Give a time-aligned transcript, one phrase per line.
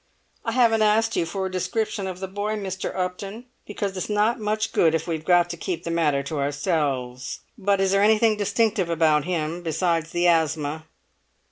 [0.43, 2.91] "I haven't asked you for a description of the boy, Mr.
[2.95, 7.41] Upton, because it's not much good if we've got to keep the matter to ourselves.
[7.55, 10.85] But is there anything distinctive about him besides the asthma?"